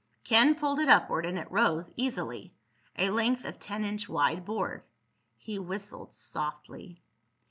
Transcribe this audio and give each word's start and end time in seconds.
Ken 0.23 0.55
pulled 0.55 0.79
it 0.79 0.89
upward 0.89 1.27
and 1.27 1.37
it 1.37 1.51
rose 1.51 1.93
easily—a 1.95 3.11
length 3.11 3.45
of 3.45 3.59
ten 3.59 3.83
inch 3.85 4.09
wide 4.09 4.45
board. 4.45 4.81
He 5.37 5.59
whistled 5.59 6.11
softly. 6.11 7.03